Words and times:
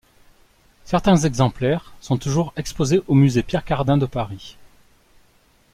Certains 0.83 1.17
exemplaires 1.17 1.93
sont 2.01 2.17
toujours 2.17 2.53
exposés 2.57 3.03
au 3.05 3.13
Musée 3.13 3.43
Pierre 3.43 3.63
Cardin 3.63 3.97
de 3.99 4.07
Paris. 4.07 4.57